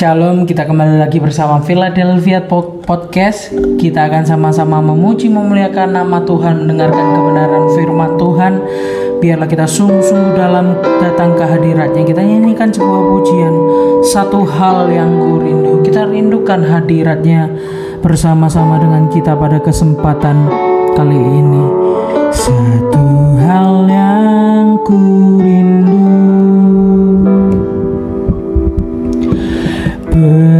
[0.00, 3.52] Shalom, kita kembali lagi bersama Philadelphia Po- Podcast.
[3.52, 8.52] Kita akan sama-sama memuji memuliakan nama Tuhan, mendengarkan kebenaran firman Tuhan.
[9.20, 12.00] Biarlah kita sungguh dalam datang ke hadiratnya.
[12.08, 13.54] Kita nyanyikan sebuah pujian.
[14.00, 15.84] Satu hal yang ku rindu.
[15.84, 17.52] Kita rindukan hadiratnya
[18.00, 20.48] bersama-sama dengan kita pada kesempatan
[20.96, 21.64] kali ini.
[22.32, 24.96] Satu hal yang ku
[25.44, 25.89] rindu
[30.10, 30.59] bird.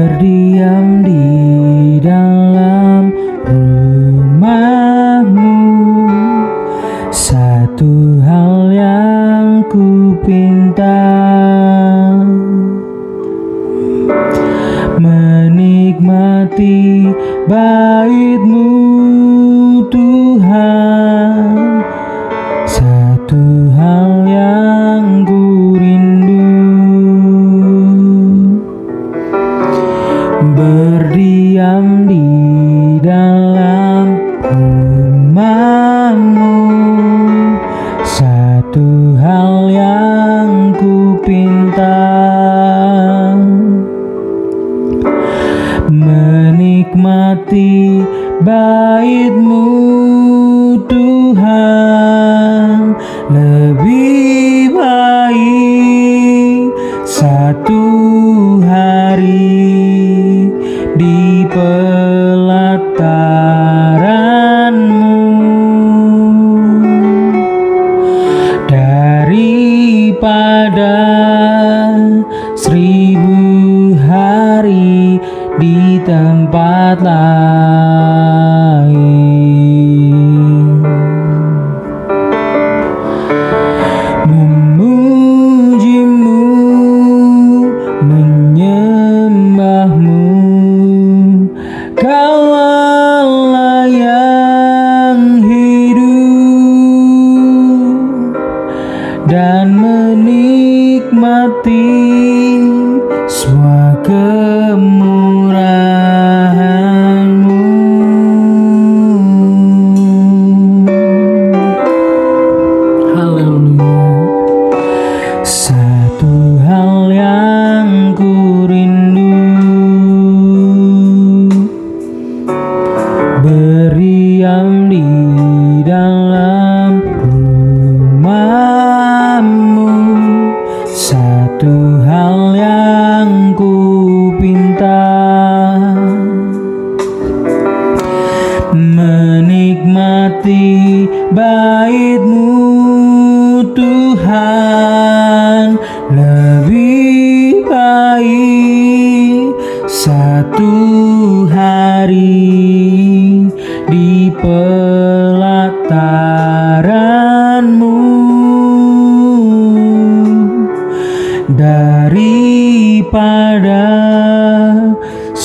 [123.42, 123.89] Barber.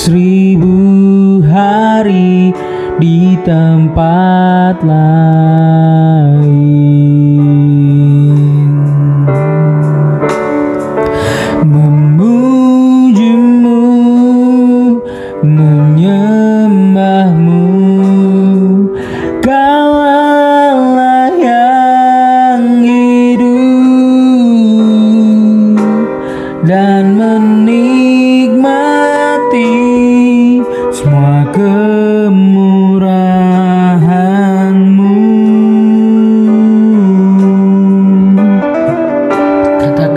[0.06, 2.54] Seribu hari
[3.02, 6.05] di tempat lain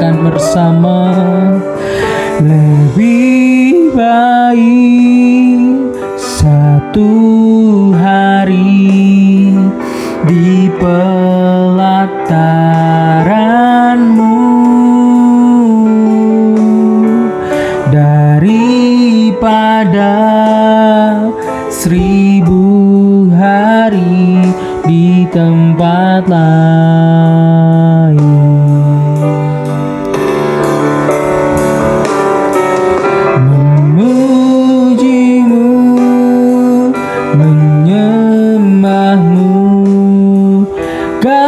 [0.10, 1.00] katakan bersama.
[2.40, 5.62] Lebih baik
[6.18, 7.29] satu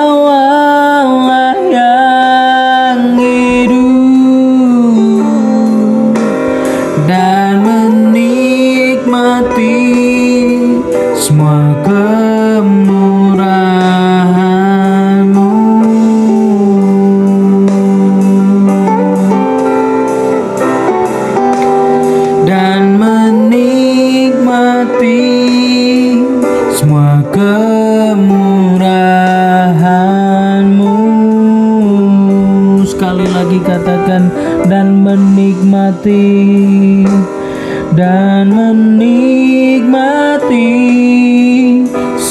[0.04, 0.61] Hello.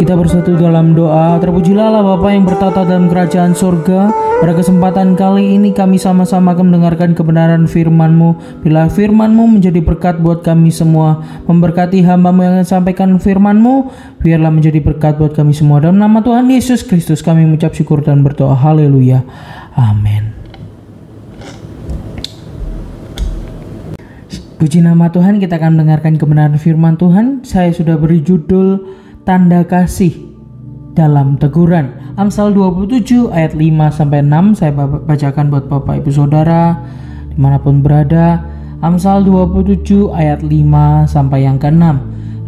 [0.00, 1.36] Kita bersatu dalam doa.
[1.36, 4.08] Terpujilah Allah Bapa yang bertata dalam kerajaan surga
[4.40, 8.60] Pada kesempatan kali ini kami sama-sama akan mendengarkan kebenaran firman-Mu.
[8.64, 11.20] Bila firman-Mu menjadi berkat buat kami semua.
[11.44, 13.92] Memberkati hamba-Mu yang sampaikan firman-Mu.
[14.24, 15.84] Biarlah menjadi berkat buat kami semua.
[15.84, 18.56] Dalam nama Tuhan Yesus Kristus kami mengucap syukur dan berdoa.
[18.56, 19.20] Haleluya.
[19.76, 20.33] Amin
[24.64, 28.80] Puji nama Tuhan kita akan mendengarkan kebenaran firman Tuhan Saya sudah beri judul
[29.28, 30.16] tanda kasih
[30.96, 31.92] dalam teguran.
[32.16, 33.60] Amsal 27 ayat 5
[33.92, 34.72] sampai 6 saya
[35.04, 36.80] bacakan buat Bapak Ibu Saudara
[37.28, 38.40] di mana pun berada.
[38.80, 39.84] Amsal 27
[40.16, 41.84] ayat 5 sampai yang ke-6.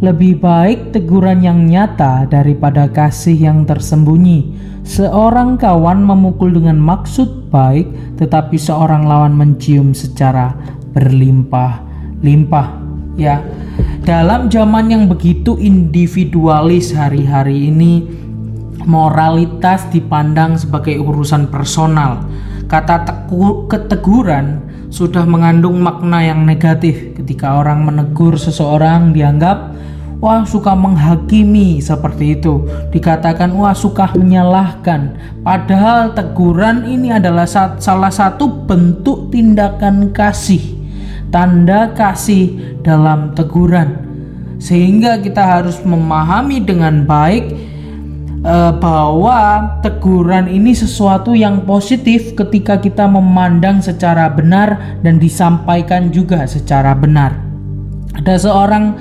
[0.01, 4.57] Lebih baik teguran yang nyata daripada kasih yang tersembunyi.
[4.81, 10.57] Seorang kawan memukul dengan maksud baik, tetapi seorang lawan mencium secara
[12.21, 12.67] berlimpah-limpah.
[13.17, 13.41] Ya,
[14.05, 18.05] dalam zaman yang begitu individualis hari-hari ini,
[18.85, 22.21] moralitas dipandang sebagai urusan personal.
[22.69, 23.25] Kata
[23.65, 24.61] keteguran
[24.93, 27.17] sudah mengandung makna yang negatif.
[27.17, 29.73] Ketika orang menegur seseorang dianggap
[30.21, 32.69] wah suka menghakimi seperti itu.
[32.93, 35.17] Dikatakan wah suka menyalahkan.
[35.41, 37.49] Padahal teguran ini adalah
[37.81, 40.76] salah satu bentuk tindakan kasih
[41.29, 43.99] tanda kasih dalam teguran,
[44.61, 47.45] sehingga kita harus memahami dengan baik
[48.43, 56.47] eh, bahwa teguran ini sesuatu yang positif ketika kita memandang secara benar dan disampaikan juga
[56.47, 57.35] secara benar.
[58.17, 58.97] Ada seorang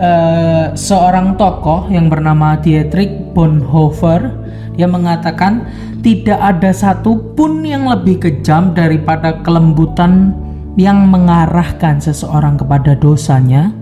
[0.00, 4.32] uh, seorang tokoh yang bernama Dietrich Bonhoeffer
[4.76, 5.64] dia mengatakan
[6.04, 10.36] tidak ada satupun yang lebih kejam daripada kelembutan
[10.76, 13.72] yang mengarahkan seseorang kepada dosanya,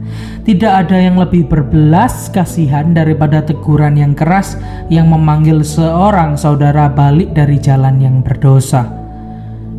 [0.46, 4.54] tidak ada yang lebih berbelas kasihan daripada teguran yang keras
[4.86, 8.86] yang memanggil seorang saudara balik dari jalan yang berdosa.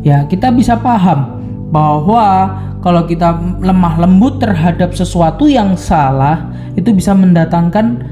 [0.04, 1.40] Ya, kita bisa paham
[1.72, 3.34] bahwa kalau kita
[3.64, 8.04] lemah lembut terhadap sesuatu yang salah, itu bisa mendatangkan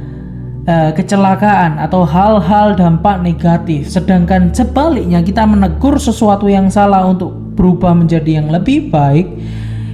[0.65, 3.93] uh, kecelakaan atau hal-hal dampak negatif.
[3.93, 9.27] Sedangkan sebaliknya kita menegur sesuatu yang salah untuk berubah menjadi yang lebih baik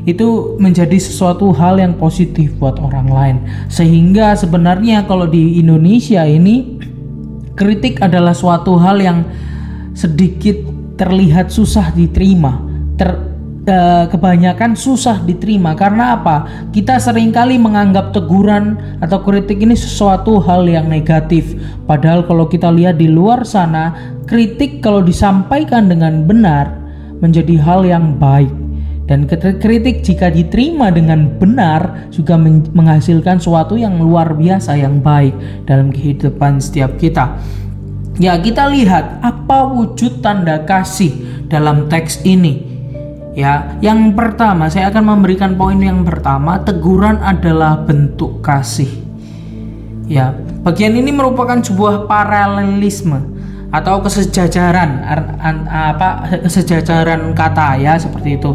[0.08, 3.36] itu menjadi sesuatu hal yang positif buat orang lain.
[3.68, 6.80] Sehingga sebenarnya kalau di Indonesia ini
[7.52, 9.28] kritik adalah suatu hal yang
[9.92, 10.56] sedikit
[10.96, 12.64] terlihat susah diterima.
[12.96, 13.12] Ter,
[13.68, 15.76] eh, kebanyakan susah diterima.
[15.76, 16.48] Karena apa?
[16.72, 21.52] Kita sering kali menganggap teguran atau kritik ini sesuatu hal yang negatif.
[21.84, 26.79] Padahal kalau kita lihat di luar sana kritik kalau disampaikan dengan benar
[27.20, 28.52] menjadi hal yang baik
[29.10, 32.38] dan kritik jika diterima dengan benar juga
[32.70, 35.34] menghasilkan sesuatu yang luar biasa yang baik
[35.66, 37.34] dalam kehidupan setiap kita.
[38.22, 41.10] Ya, kita lihat apa wujud tanda kasih
[41.50, 42.70] dalam teks ini.
[43.34, 48.90] Ya, yang pertama saya akan memberikan poin yang pertama, teguran adalah bentuk kasih.
[50.06, 53.29] Ya, bagian ini merupakan sebuah paralelisme
[53.70, 55.06] atau kesejajaran
[55.70, 58.52] apa kesejajaran kata ya seperti itu.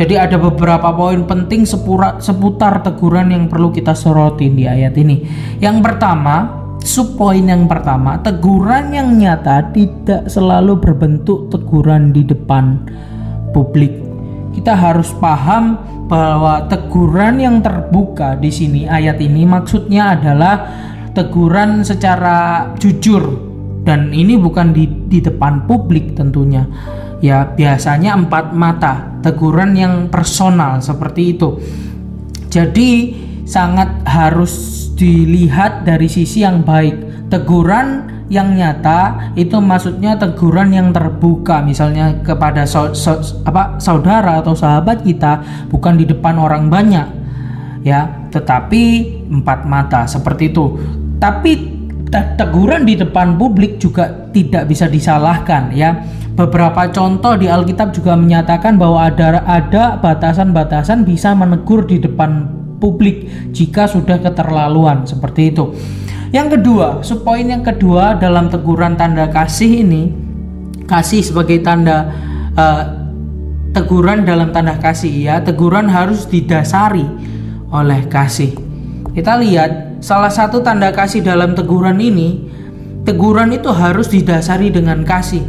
[0.00, 5.28] Jadi ada beberapa poin penting sepura, seputar teguran yang perlu kita soroti di ayat ini.
[5.60, 6.36] Yang pertama,
[6.80, 12.80] sub poin yang pertama, teguran yang nyata tidak selalu berbentuk teguran di depan
[13.52, 13.92] publik.
[14.56, 15.76] Kita harus paham
[16.08, 20.64] bahwa teguran yang terbuka di sini ayat ini maksudnya adalah
[21.12, 23.49] teguran secara jujur
[23.84, 26.68] dan ini bukan di, di depan publik tentunya.
[27.20, 31.60] Ya biasanya empat mata teguran yang personal seperti itu.
[32.48, 32.90] Jadi
[33.44, 34.52] sangat harus
[34.96, 37.28] dilihat dari sisi yang baik.
[37.28, 41.60] Teguran yang nyata itu maksudnya teguran yang terbuka.
[41.60, 47.08] Misalnya kepada so, so, apa saudara atau sahabat kita bukan di depan orang banyak.
[47.84, 48.82] Ya tetapi
[49.28, 50.80] empat mata seperti itu.
[51.20, 51.79] Tapi
[52.10, 56.02] teguran di depan publik juga tidak bisa disalahkan ya.
[56.34, 62.48] Beberapa contoh di Alkitab juga menyatakan bahwa ada ada batasan-batasan bisa menegur di depan
[62.80, 65.74] publik jika sudah keterlaluan seperti itu.
[66.30, 70.14] Yang kedua, poin yang kedua dalam teguran tanda kasih ini
[70.86, 72.10] kasih sebagai tanda
[72.54, 72.82] uh,
[73.74, 77.04] teguran dalam tanda kasih ya, teguran harus didasari
[77.70, 78.69] oleh kasih.
[79.10, 82.50] Kita lihat salah satu tanda kasih dalam teguran ini
[83.02, 85.42] teguran itu harus didasari dengan kasih.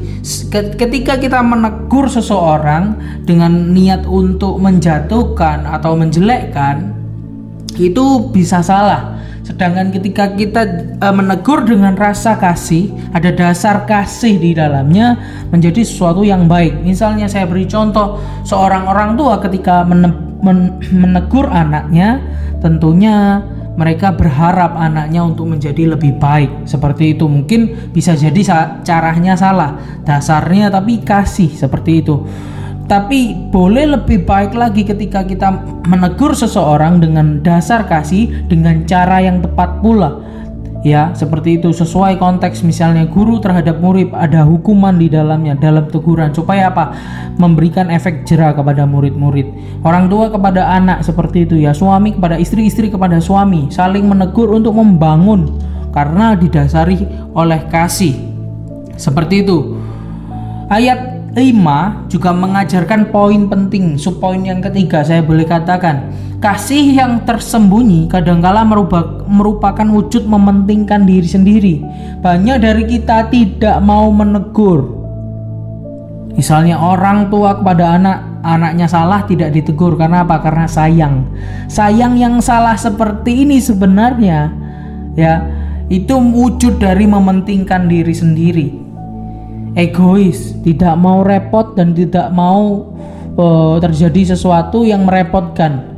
[0.51, 2.95] Ketika kita menegur seseorang
[3.27, 6.95] dengan niat untuk menjatuhkan atau menjelekkan,
[7.75, 9.19] itu bisa salah.
[9.41, 15.17] Sedangkan ketika kita e, menegur dengan rasa kasih, ada dasar kasih di dalamnya
[15.49, 16.79] menjadi sesuatu yang baik.
[16.85, 22.21] Misalnya saya beri contoh seorang orang tua ketika menegur anaknya,
[22.61, 23.41] tentunya
[23.79, 26.67] mereka berharap anaknya untuk menjadi lebih baik.
[26.67, 28.41] Seperti itu mungkin bisa jadi
[28.83, 32.27] caranya salah, dasarnya tapi kasih seperti itu.
[32.91, 39.39] Tapi boleh lebih baik lagi ketika kita menegur seseorang dengan dasar kasih dengan cara yang
[39.39, 40.19] tepat pula.
[40.81, 46.33] Ya, seperti itu sesuai konteks misalnya guru terhadap murid ada hukuman di dalamnya dalam teguran
[46.33, 46.97] supaya apa?
[47.37, 49.45] Memberikan efek jerah kepada murid-murid.
[49.81, 54.53] Orang tua kepada anak seperti itu ya, suami kepada istri, istri kepada suami, saling menegur
[54.53, 55.57] untuk membangun
[55.89, 57.01] karena didasari
[57.33, 58.13] oleh kasih.
[58.93, 59.81] Seperti itu.
[60.69, 66.13] Ayat 5 juga mengajarkan poin penting, subpoin yang ketiga saya boleh katakan.
[66.41, 68.65] Kasih yang tersembunyi kadangkala
[69.29, 71.75] merupakan wujud mementingkan diri sendiri.
[72.21, 75.01] Banyak dari kita tidak mau menegur.
[76.33, 80.41] Misalnya orang tua kepada anak, anaknya salah tidak ditegur karena apa?
[80.41, 81.25] Karena sayang.
[81.71, 84.51] Sayang yang salah seperti ini sebenarnya
[85.17, 85.45] ya,
[85.89, 88.91] itu wujud dari mementingkan diri sendiri
[89.75, 92.91] egois, tidak mau repot dan tidak mau
[93.39, 95.95] uh, terjadi sesuatu yang merepotkan,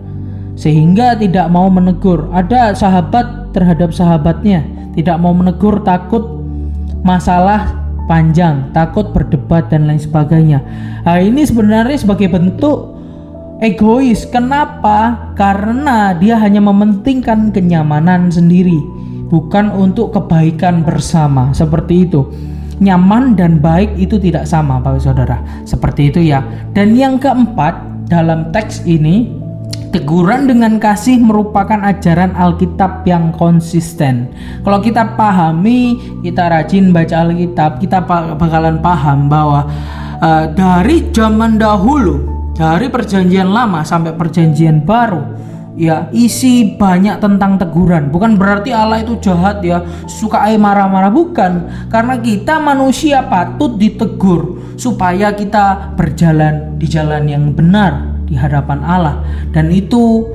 [0.53, 2.29] sehingga tidak mau menegur.
[2.33, 6.21] Ada sahabat terhadap sahabatnya, tidak mau menegur, takut
[7.01, 10.59] masalah panjang, takut berdebat dan lain sebagainya.
[11.03, 12.95] Nah, ini sebenarnya sebagai bentuk
[13.63, 14.27] egois.
[14.27, 15.31] Kenapa?
[15.39, 18.79] Karena dia hanya mementingkan kenyamanan sendiri,
[19.31, 21.51] bukan untuk kebaikan bersama.
[21.55, 22.27] Seperti itu
[22.81, 25.37] nyaman dan baik itu tidak sama Bapak Saudara.
[25.63, 26.41] Seperti itu ya.
[26.73, 29.42] Dan yang keempat dalam teks ini
[29.93, 34.33] Teguran dengan kasih merupakan ajaran Alkitab yang konsisten.
[34.65, 38.01] Kalau kita pahami, kita rajin baca Alkitab, kita
[38.33, 39.69] bakalan paham bahwa
[40.17, 42.25] uh, dari zaman dahulu,
[42.57, 45.21] dari perjanjian lama sampai perjanjian baru,
[45.77, 48.09] ya isi banyak tentang teguran.
[48.09, 51.69] Bukan berarti Allah itu jahat ya suka air marah-marah bukan.
[51.93, 59.23] Karena kita manusia patut ditegur supaya kita berjalan di jalan yang benar di hadapan Allah
[59.51, 60.27] dan itu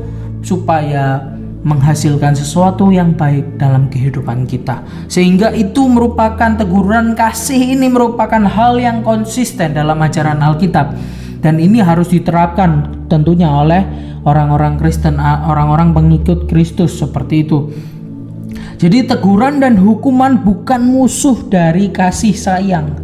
[0.44, 1.34] supaya
[1.66, 4.80] menghasilkan sesuatu yang baik dalam kehidupan kita
[5.10, 10.94] sehingga itu merupakan teguran kasih ini merupakan hal yang konsisten dalam ajaran Alkitab
[11.38, 13.82] dan ini harus diterapkan tentunya oleh
[14.26, 17.70] orang-orang Kristen, orang-orang pengikut Kristus seperti itu.
[18.78, 22.94] Jadi teguran dan hukuman bukan musuh dari kasih sayang.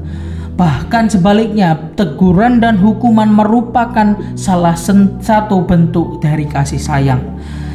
[0.55, 4.79] Bahkan sebaliknya, teguran dan hukuman merupakan salah
[5.19, 7.19] satu bentuk dari kasih sayang.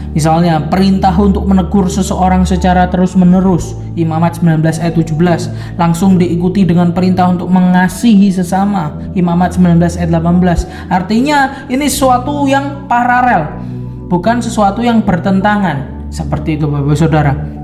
[0.09, 7.29] Misalnya perintah untuk menegur seseorang secara terus-menerus, Imamat 19 ayat 17, langsung diikuti dengan perintah
[7.29, 10.65] untuk mengasihi sesama, Imamat 19 ayat 18.
[10.89, 13.59] Artinya ini sesuatu yang paralel,
[14.09, 16.09] bukan sesuatu yang bertentangan.
[16.09, 17.58] Seperti itu Bapak Saudara.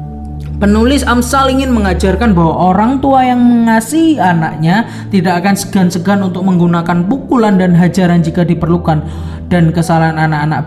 [0.56, 7.04] Penulis Amsal ingin mengajarkan bahwa orang tua yang mengasihi anaknya tidak akan segan-segan untuk menggunakan
[7.12, 9.04] pukulan dan hajaran jika diperlukan
[9.52, 10.64] dan kesalahan anak-anak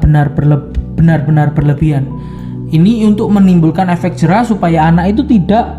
[1.01, 2.05] benar-benar berlebihan.
[2.69, 5.73] Ini untuk menimbulkan efek jerah supaya anak itu tidak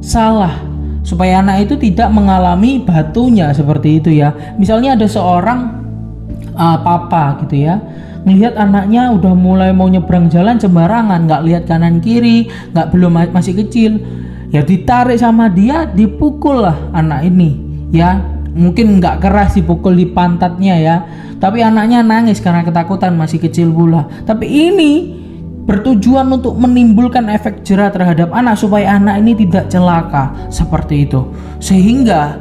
[0.00, 0.56] salah,
[1.04, 4.32] supaya anak itu tidak mengalami batunya seperti itu ya.
[4.56, 5.84] Misalnya ada seorang
[6.56, 7.76] uh, papa gitu ya,
[8.28, 13.56] melihat anaknya udah mulai mau nyebrang jalan sembarangan, nggak lihat kanan kiri, nggak belum masih
[13.64, 14.00] kecil,
[14.52, 17.56] ya ditarik sama dia, dipukul lah anak ini,
[17.94, 20.96] ya mungkin nggak keras dipukul di pantatnya ya.
[21.40, 24.04] Tapi anaknya nangis karena ketakutan masih kecil pula.
[24.28, 25.16] Tapi ini
[25.64, 30.36] bertujuan untuk menimbulkan efek jerah terhadap anak supaya anak ini tidak celaka.
[30.52, 31.24] Seperti itu.
[31.56, 32.36] Sehingga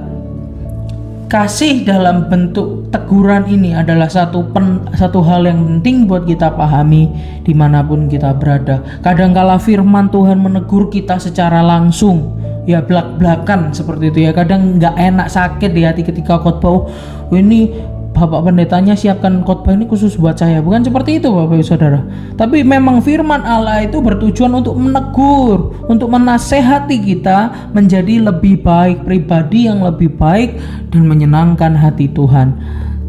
[1.30, 7.06] kasih dalam bentuk teguran ini adalah satu pen, satu hal yang penting buat kita pahami
[7.46, 8.82] di mana pun kita berada.
[9.06, 12.34] Kadangkala firman Tuhan menegur kita secara langsung
[12.66, 14.34] ya belak-belakan seperti itu ya.
[14.34, 16.90] Kadang nggak enak sakit di hati ketika khotbah
[17.30, 17.78] oh ini
[18.20, 20.60] bapak pendetanya siapkan khotbah ini khusus buat saya.
[20.60, 22.04] Bukan seperti itu bapak saudara.
[22.36, 29.72] Tapi memang firman Allah itu bertujuan untuk menegur untuk menasehati kita menjadi lebih baik pribadi
[29.72, 30.60] yang lebih baik
[30.92, 32.58] dan menyenangkan hati Tuhan.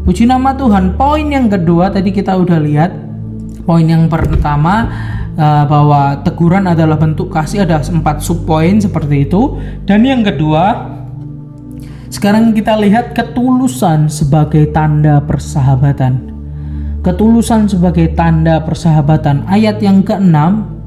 [0.07, 0.95] Puji nama Tuhan.
[0.95, 2.91] Poin yang kedua tadi kita udah lihat
[3.67, 4.89] poin yang pertama
[5.37, 9.57] uh, bahwa teguran adalah bentuk kasih ada empat subpoin seperti itu.
[9.85, 11.00] Dan yang kedua
[12.11, 16.29] sekarang kita lihat ketulusan sebagai tanda persahabatan
[17.01, 20.81] ketulusan sebagai tanda persahabatan ayat yang keenam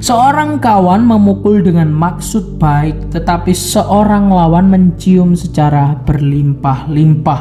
[0.00, 7.40] Seorang kawan memukul dengan maksud baik, tetapi seorang lawan mencium secara berlimpah-limpah.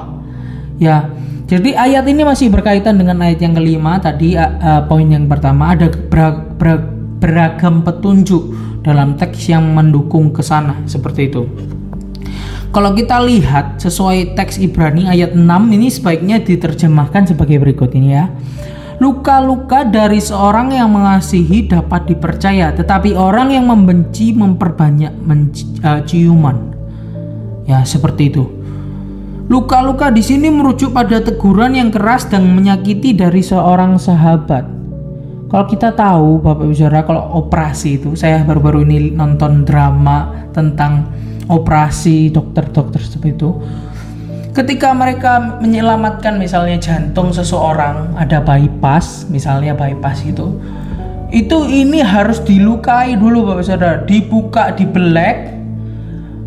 [0.76, 1.08] Ya,
[1.48, 5.88] jadi ayat ini masih berkaitan dengan ayat yang kelima tadi uh, poin yang pertama ada
[5.88, 6.84] ber, ber,
[7.24, 8.52] beragam petunjuk
[8.84, 11.48] dalam teks yang mendukung ke sana seperti itu.
[12.70, 15.42] Kalau kita lihat sesuai teks Ibrani ayat 6
[15.74, 18.30] ini sebaiknya diterjemahkan sebagai berikut ini ya.
[19.02, 25.16] Luka-luka dari seorang yang mengasihi dapat dipercaya, tetapi orang yang membenci memperbanyak
[25.82, 26.76] uh, ciuman.
[27.66, 28.46] Ya, seperti itu.
[29.50, 34.68] Luka-luka di sini merujuk pada teguran yang keras dan menyakiti dari seorang sahabat.
[35.50, 41.10] Kalau kita tahu Bapak Ibu Saudara kalau operasi itu saya baru-baru ini nonton drama tentang
[41.50, 43.50] operasi dokter-dokter seperti itu.
[44.54, 50.58] Ketika mereka menyelamatkan misalnya jantung seseorang ada bypass, misalnya bypass itu,
[51.30, 55.54] itu ini harus dilukai dulu Bapak Saudara, dibuka, dibelek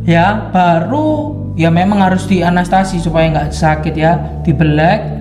[0.02, 5.20] ya, baru ya memang harus dianestasi supaya nggak sakit ya dibelek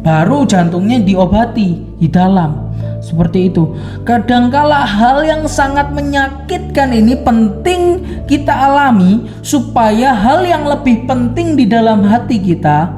[0.00, 2.65] baru jantungnya diobati di dalam
[3.06, 3.70] seperti itu.
[4.02, 11.70] Kadangkala hal yang sangat menyakitkan ini penting kita alami supaya hal yang lebih penting di
[11.70, 12.90] dalam hati kita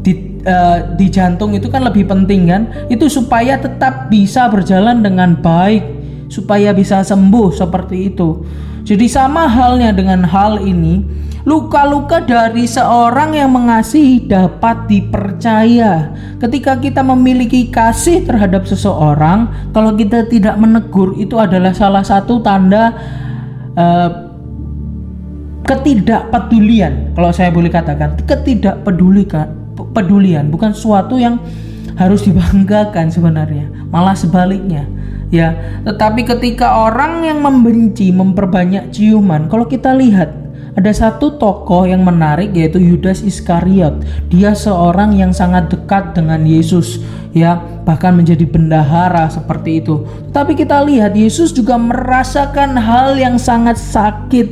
[0.00, 2.88] di, uh, di jantung itu kan lebih penting kan?
[2.88, 6.00] Itu supaya tetap bisa berjalan dengan baik
[6.32, 8.40] supaya bisa sembuh seperti itu.
[8.86, 11.04] Jadi sama halnya dengan hal ini
[11.48, 16.12] Luka-luka dari seorang yang mengasihi dapat dipercaya.
[16.36, 22.92] Ketika kita memiliki kasih terhadap seseorang, kalau kita tidak menegur, itu adalah salah satu tanda
[23.76, 24.10] uh,
[25.64, 27.16] ketidakpedulian.
[27.16, 29.48] Kalau saya boleh katakan, ketidakpedulian,
[29.96, 31.40] pedulian bukan sesuatu yang
[31.96, 34.88] harus dibanggakan sebenarnya, malah sebaliknya
[35.32, 35.54] ya.
[35.86, 40.39] Tetapi ketika orang yang membenci memperbanyak ciuman, kalau kita lihat
[40.78, 44.06] ada satu tokoh yang menarik yaitu Yudas Iskariot.
[44.30, 47.02] Dia seorang yang sangat dekat dengan Yesus
[47.34, 50.06] ya, bahkan menjadi bendahara seperti itu.
[50.30, 54.46] Tapi kita lihat Yesus juga merasakan hal yang sangat sakit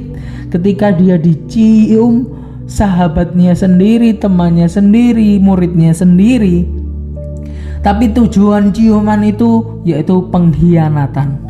[0.50, 2.26] ketika dia dicium
[2.68, 6.68] sahabatnya sendiri, temannya sendiri, muridnya sendiri.
[7.78, 11.47] Tapi tujuan ciuman itu yaitu pengkhianatan.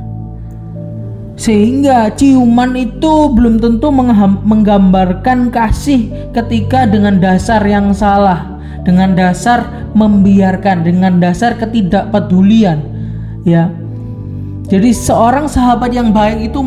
[1.38, 3.94] Sehingga ciuman itu belum tentu
[4.42, 12.82] menggambarkan kasih ketika dengan dasar yang salah, dengan dasar membiarkan, dengan dasar ketidakpedulian.
[13.46, 13.70] Ya.
[14.66, 16.58] Jadi seorang sahabat yang baik itu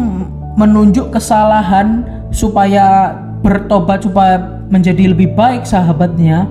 [0.56, 3.12] menunjuk kesalahan supaya
[3.44, 4.40] bertobat supaya
[4.72, 6.48] menjadi lebih baik sahabatnya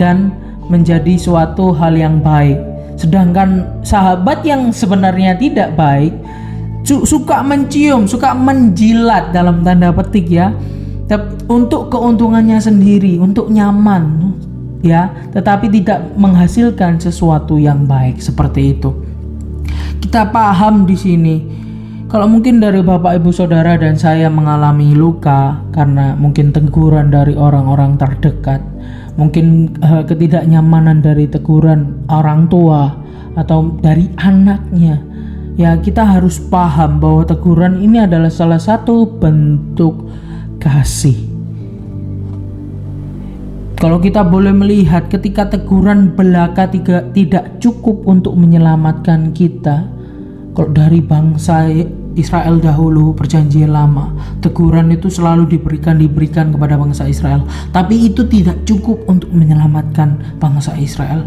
[0.00, 0.32] dan
[0.72, 2.56] menjadi suatu hal yang baik.
[2.96, 6.16] Sedangkan sahabat yang sebenarnya tidak baik
[6.88, 10.56] suka mencium, suka menjilat dalam tanda petik ya.
[11.48, 14.32] Untuk keuntungannya sendiri, untuk nyaman
[14.84, 18.92] ya, tetapi tidak menghasilkan sesuatu yang baik seperti itu.
[20.04, 21.36] Kita paham di sini.
[22.08, 28.00] Kalau mungkin dari Bapak Ibu Saudara dan saya mengalami luka karena mungkin teguran dari orang-orang
[28.00, 28.64] terdekat,
[29.20, 32.96] mungkin uh, ketidaknyamanan dari teguran orang tua
[33.36, 35.07] atau dari anaknya
[35.58, 40.06] ya kita harus paham bahwa teguran ini adalah salah satu bentuk
[40.62, 41.18] kasih.
[43.78, 49.86] Kalau kita boleh melihat ketika teguran belaka tidak, tidak cukup untuk menyelamatkan kita,
[50.50, 51.70] kalau dari bangsa
[52.18, 54.10] Israel dahulu perjanjian lama,
[54.42, 57.46] teguran itu selalu diberikan diberikan kepada bangsa Israel.
[57.70, 61.22] Tapi itu tidak cukup untuk menyelamatkan bangsa Israel.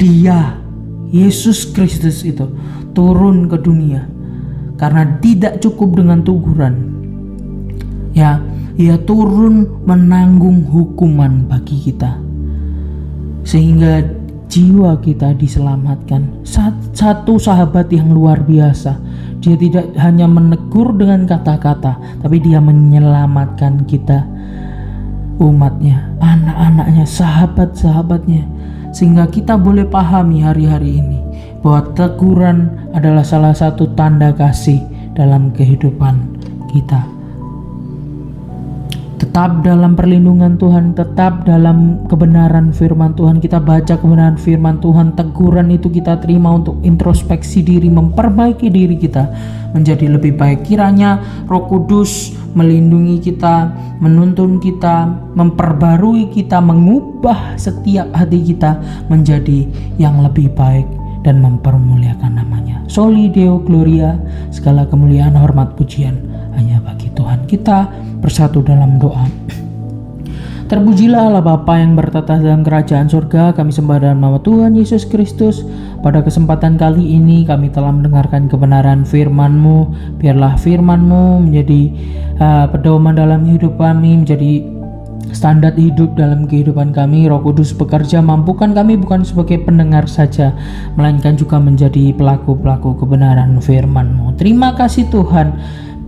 [0.00, 0.56] Dia
[1.12, 2.48] Yesus Kristus itu
[2.92, 4.06] turun ke dunia
[4.80, 6.74] karena tidak cukup dengan teguran.
[8.16, 8.40] Ya,
[8.80, 12.16] ia turun menanggung hukuman bagi kita.
[13.44, 14.00] Sehingga
[14.48, 16.42] jiwa kita diselamatkan.
[16.96, 18.96] Satu sahabat yang luar biasa.
[19.40, 24.24] Dia tidak hanya menegur dengan kata-kata, tapi dia menyelamatkan kita
[25.40, 28.44] umatnya, anak-anaknya, sahabat-sahabatnya.
[28.92, 31.29] Sehingga kita boleh pahami hari-hari ini
[31.60, 34.80] bahwa teguran adalah salah satu tanda kasih
[35.12, 36.16] dalam kehidupan
[36.72, 37.04] kita.
[39.20, 43.38] tetap dalam perlindungan Tuhan, tetap dalam kebenaran firman Tuhan.
[43.38, 49.30] Kita baca kebenaran firman Tuhan, teguran itu kita terima untuk introspeksi diri, memperbaiki diri kita
[49.76, 50.66] menjadi lebih baik.
[50.66, 53.70] Kiranya Roh Kudus melindungi kita,
[54.02, 59.68] menuntun kita, memperbarui kita, mengubah setiap hati kita menjadi
[60.00, 62.80] yang lebih baik dan mempermuliakan namanya.
[62.88, 64.16] Soli Deo Gloria,
[64.50, 66.16] segala kemuliaan, hormat, pujian
[66.56, 67.44] hanya bagi Tuhan.
[67.46, 67.88] Kita
[68.20, 69.28] bersatu dalam doa.
[70.70, 75.66] Terpujilah Allah Bapa yang bertata dalam kerajaan surga, kami sembah dalam nama Tuhan Yesus Kristus.
[76.00, 79.90] Pada kesempatan kali ini kami telah mendengarkan kebenaran firman-Mu.
[80.22, 81.90] Biarlah firman-Mu menjadi
[82.38, 84.79] uh, pedoman dalam hidup kami, menjadi
[85.32, 87.26] standar hidup dalam kehidupan kami.
[87.26, 90.54] Roh Kudus bekerja mampukan kami bukan sebagai pendengar saja,
[90.94, 94.36] melainkan juga menjadi pelaku-pelaku kebenaran firman-Mu.
[94.38, 95.56] Terima kasih Tuhan.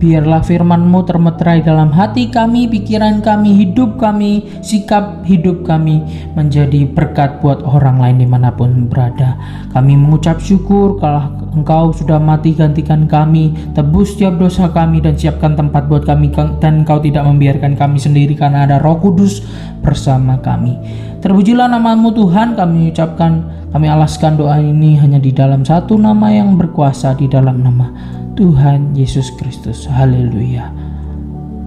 [0.03, 6.03] Biarlah firman-Mu termeterai dalam hati kami, pikiran kami, hidup kami, sikap hidup kami
[6.35, 9.39] menjadi berkat buat orang lain di mana pun berada.
[9.71, 15.55] Kami mengucap syukur kalau Engkau sudah mati gantikan kami, tebus setiap dosa kami dan siapkan
[15.55, 19.39] tempat buat kami dan Engkau tidak membiarkan kami sendiri karena ada Roh Kudus
[19.79, 20.83] bersama kami.
[21.23, 23.39] Terpujilah namamu Tuhan, kami ucapkan,
[23.71, 28.97] kami alaskan doa ini hanya di dalam satu nama yang berkuasa di dalam nama Tuhan
[28.97, 29.85] Yesus Kristus.
[29.85, 30.73] Haleluya.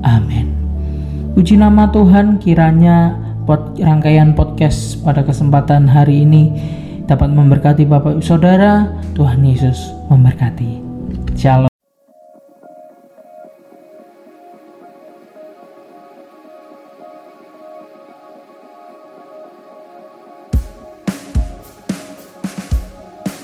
[0.03, 0.51] Amin.
[1.37, 6.51] Puji nama Tuhan kiranya pod, rangkaian podcast pada kesempatan hari ini
[7.07, 8.91] dapat memberkati Bapak Ibu Saudara.
[9.15, 9.79] Tuhan Yesus
[10.11, 10.83] memberkati.
[11.39, 11.76] Shalom.